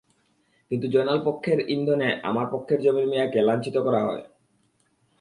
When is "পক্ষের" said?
1.25-1.59, 2.51-2.79